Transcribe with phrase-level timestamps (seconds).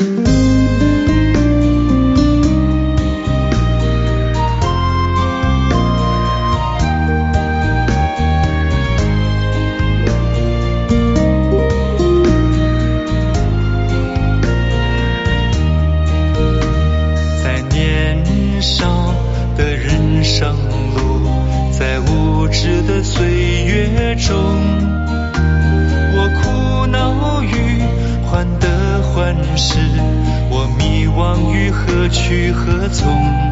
[0.00, 0.06] 在
[17.68, 19.14] 年少
[19.58, 20.56] 的人生
[20.94, 20.99] 路，
[32.10, 33.49] 去何从。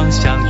[0.00, 0.49] 方向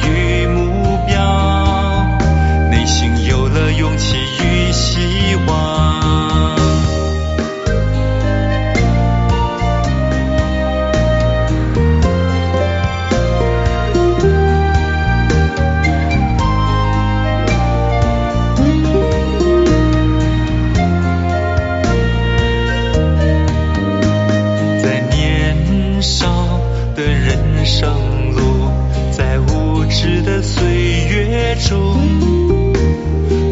[31.68, 31.96] 中，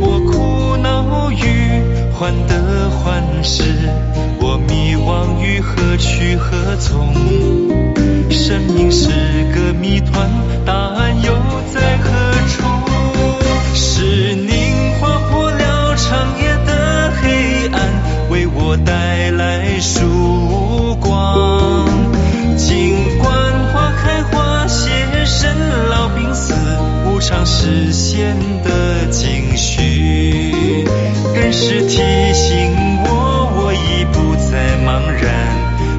[0.00, 1.36] 我苦恼于
[2.12, 3.62] 患得患失，
[4.40, 7.14] 我迷惘于何去何从。
[8.30, 9.08] 生命是
[9.54, 10.30] 个谜团，
[10.64, 11.32] 答案又
[11.72, 12.10] 在何
[12.48, 12.64] 处？
[13.74, 17.78] 是您划破了长夜的黑暗，
[18.30, 19.27] 为我带
[28.18, 30.52] 实现的警讯，
[31.34, 31.94] 更是提
[32.34, 32.74] 醒
[33.04, 35.24] 我，我已不再茫然，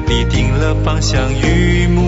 [0.06, 1.99] 你定了方向与目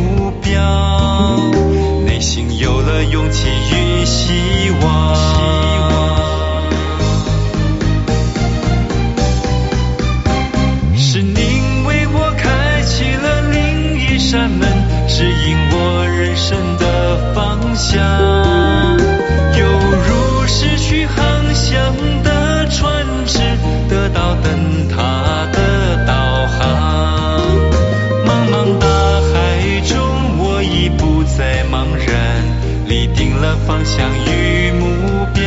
[33.43, 35.43] 了方向与目标，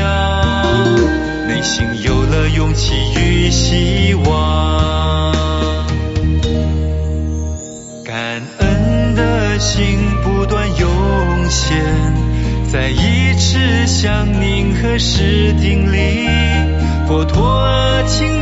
[1.47, 5.33] 内心有了勇气与希望。
[8.03, 10.89] 感恩的心不断涌
[11.49, 11.77] 现，
[12.69, 16.27] 在一直向您和诗顶里，
[17.07, 17.65] 佛陀
[18.07, 18.34] 请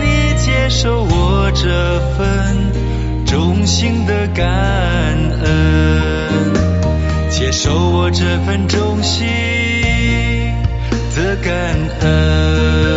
[7.63, 9.25] 受我这份衷心
[11.15, 12.92] 的感恩。